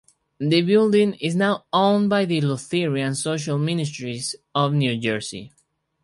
The 0.39 0.63
building 0.63 1.13
is 1.21 1.35
now 1.35 1.65
owned 1.71 2.09
by 2.09 2.25
the 2.25 2.41
Lutheran 2.41 3.13
Social 3.13 3.59
Ministries 3.59 4.35
of 4.55 4.73
New 4.73 4.97
Jersey. 4.97 5.53